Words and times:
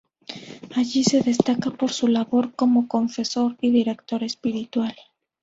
Allí 0.75 1.03
destaca 1.23 1.69
por 1.69 1.91
su 1.91 2.07
labor 2.07 2.55
como 2.55 2.87
confesor 2.87 3.55
y 3.61 3.69
director 3.69 4.23
espiritual. 4.23 4.95